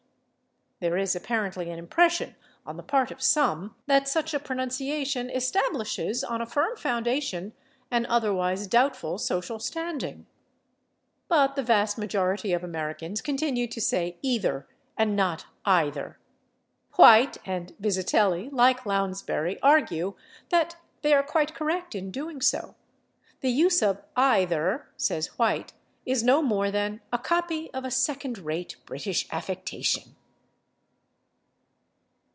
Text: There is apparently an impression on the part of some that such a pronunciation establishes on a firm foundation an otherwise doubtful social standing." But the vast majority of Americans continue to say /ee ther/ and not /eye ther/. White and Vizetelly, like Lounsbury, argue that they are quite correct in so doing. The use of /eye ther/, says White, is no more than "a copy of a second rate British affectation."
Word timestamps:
There 0.79 0.97
is 0.97 1.15
apparently 1.15 1.69
an 1.69 1.77
impression 1.77 2.35
on 2.65 2.75
the 2.75 2.81
part 2.81 3.11
of 3.11 3.21
some 3.21 3.75
that 3.85 4.07
such 4.07 4.33
a 4.33 4.39
pronunciation 4.39 5.29
establishes 5.29 6.23
on 6.23 6.41
a 6.41 6.45
firm 6.47 6.75
foundation 6.75 7.53
an 7.91 8.07
otherwise 8.07 8.65
doubtful 8.65 9.19
social 9.19 9.59
standing." 9.59 10.25
But 11.27 11.55
the 11.55 11.61
vast 11.61 11.99
majority 11.99 12.51
of 12.51 12.63
Americans 12.63 13.21
continue 13.21 13.67
to 13.67 13.79
say 13.79 14.17
/ee 14.25 14.41
ther/ 14.41 14.67
and 14.97 15.15
not 15.15 15.45
/eye 15.67 15.93
ther/. 15.93 16.17
White 16.93 17.37
and 17.45 17.75
Vizetelly, 17.79 18.49
like 18.51 18.83
Lounsbury, 18.83 19.59
argue 19.61 20.15
that 20.49 20.77
they 21.03 21.13
are 21.13 21.21
quite 21.21 21.53
correct 21.53 21.93
in 21.93 22.07
so 22.11 22.11
doing. 22.11 22.41
The 23.41 23.49
use 23.51 23.83
of 23.83 24.01
/eye 24.17 24.49
ther/, 24.49 24.87
says 24.97 25.27
White, 25.37 25.73
is 26.07 26.23
no 26.23 26.41
more 26.41 26.71
than 26.71 27.01
"a 27.13 27.19
copy 27.19 27.71
of 27.71 27.85
a 27.85 27.91
second 27.91 28.39
rate 28.39 28.77
British 28.87 29.27
affectation." 29.31 30.15